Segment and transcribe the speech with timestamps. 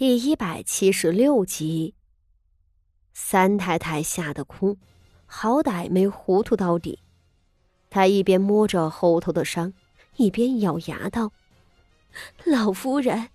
[0.00, 1.94] 第一百七十六集，
[3.12, 4.78] 三太太吓得哭，
[5.26, 7.00] 好歹没糊涂到底。
[7.90, 9.74] 她一边摸着后头的伤，
[10.16, 11.32] 一边咬牙道
[12.46, 13.28] ：“老夫人，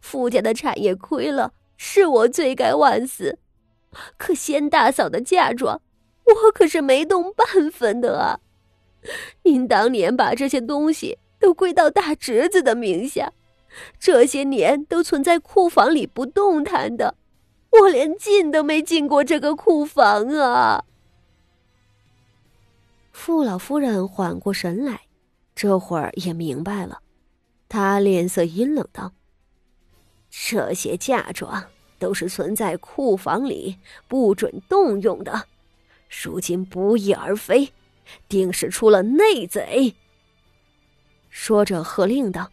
[0.00, 3.38] 傅家的产业亏了，是我罪该万死。
[4.16, 5.82] 可仙大嫂的嫁妆，
[6.24, 8.40] 我可是没动半分的啊！
[9.42, 13.30] 您当年把这些东西都归到大侄子的名下。”
[13.98, 17.16] 这些年都存在库房里不动弹的，
[17.70, 20.84] 我连进都没进过这个库房啊！
[23.12, 25.02] 傅老夫人缓过神来，
[25.54, 27.00] 这会儿也明白了，
[27.68, 29.12] 她脸色阴冷道
[30.30, 31.64] ：“这些嫁妆
[31.98, 35.46] 都是存在库房里，不准动用的，
[36.22, 37.72] 如今不翼而飞，
[38.28, 39.94] 定是出了内贼。”
[41.30, 42.50] 说着喝令道。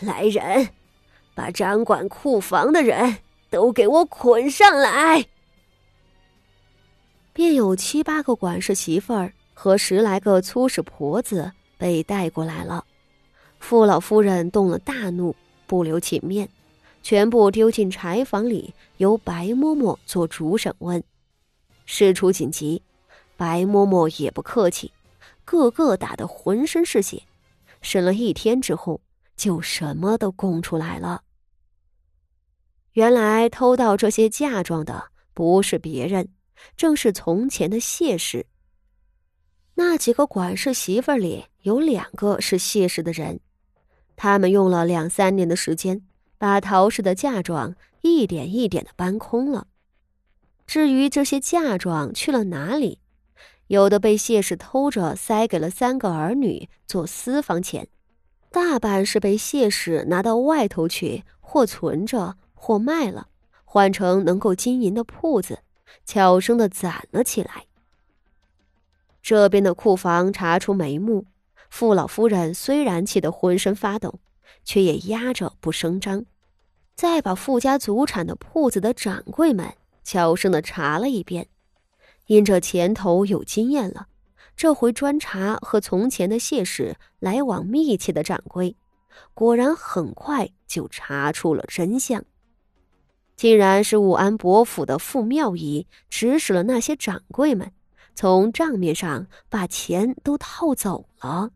[0.00, 0.70] 来人，
[1.34, 3.18] 把掌管库房的人
[3.50, 5.26] 都给我捆上来！
[7.32, 12.84] 便有七八个管事媳妇儿和十来个粗使婆子被带过来了。
[13.58, 15.34] 傅老夫人动了大怒，
[15.66, 16.48] 不留情面，
[17.02, 21.02] 全部丢进柴房里，由白嬷嬷做主审问。
[21.86, 22.82] 事出紧急，
[23.36, 24.90] 白嬷嬷也不客气，
[25.44, 27.22] 个个打得浑身是血。
[27.80, 29.00] 审了一天之后。
[29.36, 31.22] 就什么都供出来了。
[32.92, 36.28] 原来偷盗这些嫁妆的不是别人，
[36.76, 38.46] 正是从前的谢氏。
[39.74, 43.40] 那几个管事媳妇里有两个是谢氏的人，
[44.16, 46.02] 他们用了两三年的时间，
[46.36, 49.68] 把陶氏的嫁妆一点一点的搬空了。
[50.66, 53.00] 至于这些嫁妆去了哪里，
[53.68, 57.88] 有的被谢氏偷着塞给了三个儿女做私房钱。
[58.52, 63.28] 大半是被谢氏拿到外头去，或存着，或卖了，
[63.64, 65.60] 换成能够经营的铺子，
[66.04, 67.64] 悄声的攒了起来。
[69.22, 71.24] 这边的库房查出眉目，
[71.70, 74.20] 傅老夫人虽然气得浑身发抖，
[74.64, 76.26] 却也压着不声张。
[76.94, 79.72] 再把傅家祖产的铺子的掌柜们
[80.04, 81.48] 悄声的查了一遍，
[82.26, 84.08] 因这前头有经验了。
[84.54, 88.76] 这回专查和从前的谢氏来往密切的掌柜，
[89.34, 92.24] 果然很快就查出了真相。
[93.34, 97.72] 竟然是武安伯府的傅妙仪指使了那些掌柜们，
[98.14, 101.50] 从账面上把钱都套走了。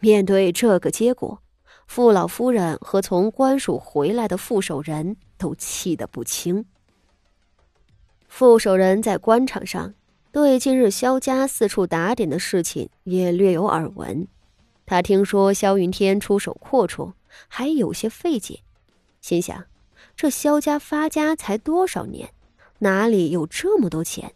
[0.00, 1.40] 面对这个结果，
[1.86, 6.64] 傅老夫人和从官署回来的副手人都气得不轻。
[8.26, 9.94] 副手人在官场上。
[10.40, 14.28] 对近日萧家四处打点的事情也略有耳闻，
[14.86, 17.14] 他听说萧云天出手阔绰，
[17.48, 18.60] 还有些费解，
[19.20, 19.64] 心想：
[20.14, 22.30] 这萧家发家才多少年，
[22.78, 24.32] 哪里有这么多钱？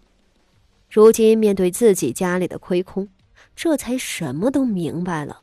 [0.90, 3.08] 如今面对自己家里的亏空，
[3.54, 5.42] 这才什么都明白了。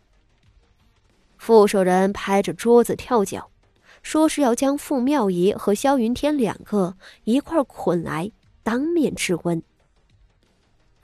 [1.37, 3.49] 副手人拍着桌子跳脚，
[4.03, 9.63] 说是要将傅妙仪和萧云天两个一块捆来，当面质问。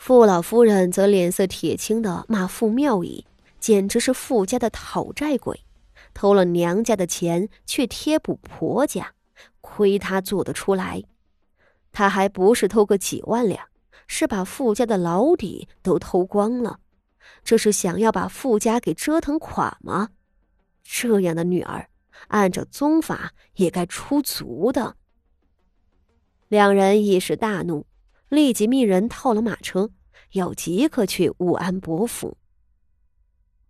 [0.05, 3.25] 傅老夫人则脸色铁青的骂傅妙仪，
[3.59, 5.65] 简直是傅家的讨债鬼，
[6.13, 9.13] 偷了娘家的钱去贴补婆家，
[9.61, 11.01] 亏他做得出来。
[11.91, 13.67] 他还不是偷个几万两，
[14.05, 16.81] 是把傅家的老底都偷光了。
[17.43, 20.09] 这是想要把傅家给折腾垮吗？
[20.83, 21.89] 这样的女儿，
[22.27, 24.97] 按照宗法也该出族的。
[26.47, 27.87] 两人一时大怒。
[28.29, 29.91] 立即命人套了马车，
[30.31, 32.37] 要即刻去武安伯府。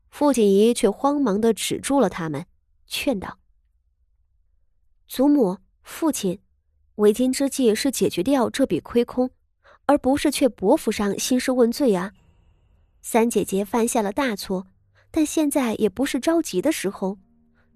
[0.10, 2.46] 傅锦仪却慌忙的止住了他们，
[2.88, 3.38] 劝道
[5.08, 6.40] ：“祖母、父亲，
[6.96, 9.30] 为今之计是解决掉这笔亏空，
[9.88, 12.14] 而不是去伯府上兴师问罪啊！
[13.02, 14.68] 三姐姐犯下了大错，
[15.12, 17.20] 但现在也不是着急的时候。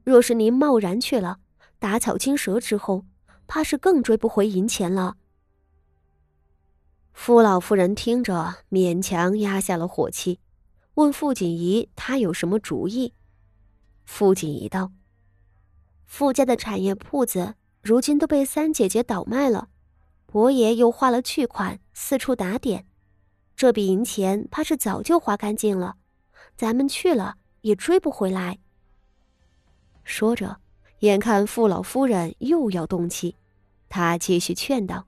[0.05, 1.39] 若是您贸然去了，
[1.77, 3.05] 打草惊蛇之后，
[3.45, 5.17] 怕是更追不回银钱了。”
[7.21, 10.39] 傅老夫人听着，勉强压下了火气，
[10.93, 13.13] 问傅锦仪：“他有什么主意？”
[14.07, 14.93] 傅锦仪道
[16.07, 19.67] ：“傅家的产业铺子如今都被三姐姐倒卖了，
[20.27, 22.87] 伯爷又花了巨款四处打点，
[23.53, 25.97] 这笔银钱怕是早就花干净了，
[26.55, 28.59] 咱们去了也追不回来。”
[30.05, 30.61] 说着，
[30.99, 33.35] 眼看傅老夫人又要动气，
[33.89, 35.05] 他继续劝道：“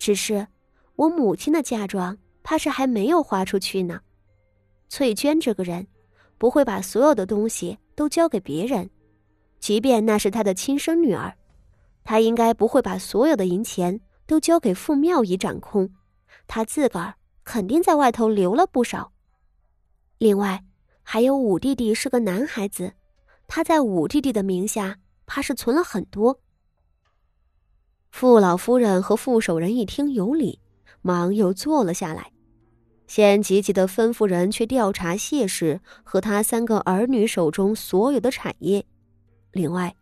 [0.00, 0.48] 只是……”
[0.96, 4.00] 我母亲的嫁妆怕是还没有花出去呢。
[4.88, 5.86] 翠娟这个人，
[6.38, 8.88] 不会把所有的东西都交给别人。
[9.58, 11.34] 即便那是他的亲生女儿，
[12.04, 15.90] 他应该不会把所有的银钱都交给傅妙仪掌控，
[16.46, 17.14] 他自个儿
[17.44, 19.12] 肯定在外头留了不少。
[20.18, 20.64] 另外，
[21.02, 22.92] 还有五弟弟是个男孩子，
[23.48, 26.40] 他在五弟弟的名下，怕是存了很多。
[28.10, 30.60] 傅老夫人和傅守仁一听有理，
[31.06, 32.32] 忙又坐了下来，
[33.06, 38.84] 先急急的吩咐人去调查谢氏和他三个儿女手中所有的产业，
[39.52, 39.94] 另外，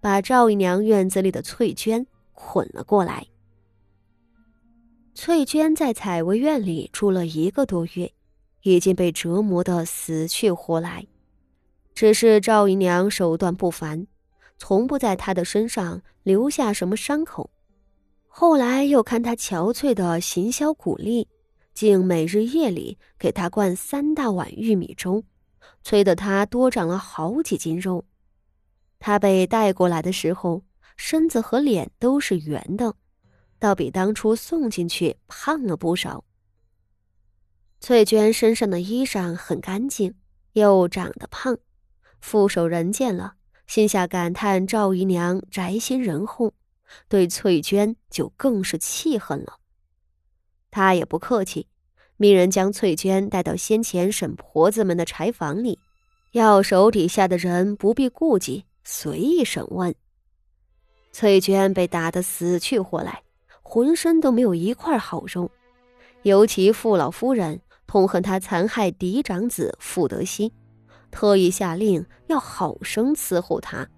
[0.00, 3.28] 把赵姨娘院子里的翠娟捆了过来。
[5.14, 8.12] 翠娟在采薇院里住了一个多月，
[8.62, 11.06] 已经被折磨得死去活来，
[11.94, 14.06] 只是赵姨娘手段不凡，
[14.58, 17.50] 从不在她的身上留下什么伤口。
[18.28, 21.26] 后来又看他憔悴的行销骨力，
[21.74, 25.24] 竟每日夜里给他灌三大碗玉米粥，
[25.82, 28.04] 催得他多长了好几斤肉。
[29.00, 30.62] 他被带过来的时候，
[30.96, 32.94] 身子和脸都是圆的，
[33.58, 36.24] 倒比当初送进去胖了不少。
[37.80, 40.14] 翠娟身上的衣裳很干净，
[40.52, 41.56] 又长得胖，
[42.20, 43.34] 傅守仁见了，
[43.68, 46.52] 心下感叹赵姨娘宅心仁厚。
[47.08, 49.58] 对翠娟就更是气恨了。
[50.70, 51.66] 他也不客气，
[52.16, 55.78] 命人将翠娟带到先前沈婆子们的柴房里，
[56.32, 59.94] 要手底下的人不必顾忌，随意审问。
[61.10, 63.22] 翠娟被打得死去活来，
[63.62, 65.50] 浑身都没有一块好肉。
[66.22, 70.52] 尤其傅老夫人痛恨她残害嫡长子傅德熙，
[71.10, 73.88] 特意下令要好生伺候她。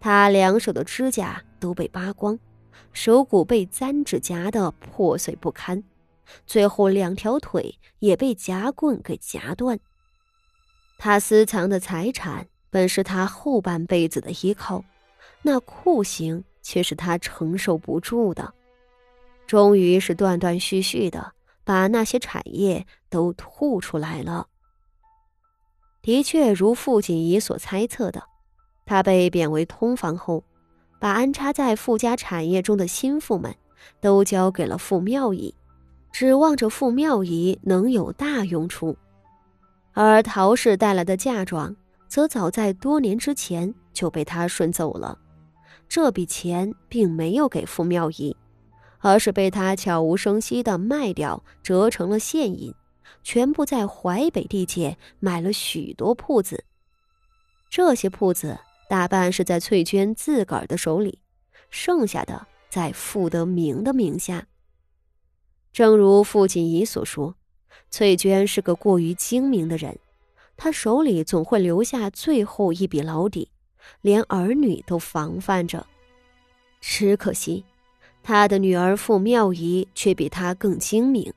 [0.00, 1.42] 她两手的指甲。
[1.62, 2.36] 都被扒光，
[2.92, 5.84] 手骨被簪指夹得破碎不堪，
[6.44, 9.78] 最后两条腿也被夹棍给夹断。
[10.98, 14.84] 他私藏的财产本是他后半辈子的依靠，
[15.42, 18.52] 那酷刑却是他承受不住的。
[19.46, 21.32] 终于是断断续续的
[21.62, 24.48] 把那些产业都吐出来了。
[26.00, 28.24] 的确如傅锦仪所猜测的，
[28.84, 30.42] 他被贬为通房后。
[31.02, 33.52] 把安插在傅家产业中的心腹们，
[34.00, 35.52] 都交给了傅妙仪，
[36.12, 38.96] 指望着傅妙仪能有大用处。
[39.94, 41.74] 而陶氏带来的嫁妆，
[42.06, 45.18] 则早在多年之前就被他顺走了。
[45.88, 48.36] 这笔钱并没有给傅妙仪，
[49.00, 52.72] 而是被他悄无声息地卖掉，折成了现银，
[53.24, 56.62] 全部在淮北地界买了许多铺子。
[57.68, 58.56] 这些铺子。
[58.92, 61.18] 大半是在翠娟自个儿的手里，
[61.70, 64.46] 剩下的在傅德明的名下。
[65.72, 67.34] 正如傅锦仪所说，
[67.88, 69.98] 翠娟是个过于精明的人，
[70.58, 73.48] 她手里总会留下最后一笔老底，
[74.02, 75.86] 连儿女都防范着。
[76.78, 77.64] 只可惜，
[78.22, 81.32] 她的女儿傅妙仪却比她更精明，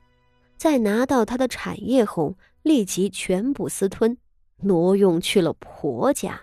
[0.58, 4.18] 在拿到她的产业后，立即全部私吞，
[4.58, 6.42] 挪用去了婆家。